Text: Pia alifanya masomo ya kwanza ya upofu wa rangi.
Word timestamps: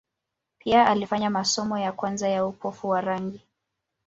Pia 0.59 0.87
alifanya 0.87 1.29
masomo 1.29 1.77
ya 1.77 1.91
kwanza 1.91 2.29
ya 2.29 2.45
upofu 2.45 2.89
wa 2.89 3.01
rangi. 3.01 3.41